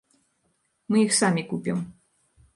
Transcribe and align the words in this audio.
Мы 0.95 1.03
іх 1.05 1.11
самі 1.21 1.45
купім. 1.53 1.77